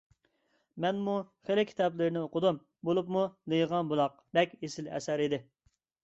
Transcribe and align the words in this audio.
مەنمۇ 0.83 1.11
خېلى 1.49 1.65
كىتابلىرىنى 1.71 2.23
ئوقۇدۇم، 2.27 2.57
بولۇپمۇ 2.89 3.21
«لېيىغان 3.53 3.91
بۇلاق» 3.91 4.17
بەك 4.39 4.57
ئېسىل 4.69 4.89
ئەسەر 4.97 5.23
ئىدى. 5.27 5.41